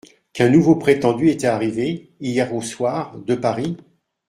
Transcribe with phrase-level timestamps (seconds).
[0.33, 3.77] Qu’un nouveau prétendu était arrivé, hier au soir, de Paris?